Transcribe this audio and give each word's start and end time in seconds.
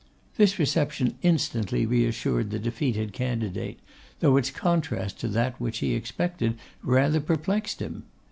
This 0.35 0.57
reception 0.57 1.13
instantly 1.21 1.85
reassured 1.85 2.49
the 2.49 2.57
defeated 2.57 3.13
candidate, 3.13 3.79
though 4.19 4.35
its 4.35 4.49
contrast 4.49 5.19
to 5.19 5.27
that 5.27 5.61
which 5.61 5.77
he 5.77 5.93
expected 5.93 6.57
rather 6.81 7.19
perplexed 7.19 7.83
him. 7.83 8.05